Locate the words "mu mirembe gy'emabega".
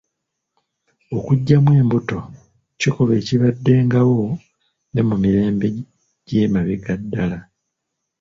5.07-6.93